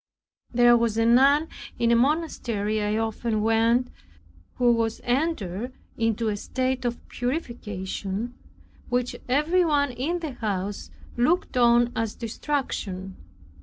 There 0.51 0.75
was 0.75 0.97
a 0.97 1.05
nun 1.05 1.47
in 1.77 1.91
a 1.91 1.95
monastery 1.95 2.81
I 2.81 2.97
often 2.97 3.43
went 3.43 3.85
to, 3.85 3.91
who 4.55 4.71
was 4.71 4.99
entered 5.03 5.73
into 5.95 6.27
a 6.29 6.35
state 6.35 6.85
of 6.85 7.07
purification, 7.07 8.33
which 8.89 9.15
everyone 9.29 9.91
in 9.91 10.17
the 10.17 10.31
house 10.31 10.89
looked 11.17 11.55
on 11.55 11.91
as 11.95 12.15
distraction. 12.15 13.15